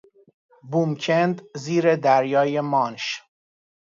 بومکند 0.69 1.35
زیر 1.63 1.95
دریای 1.95 2.61
مانش 2.61 3.05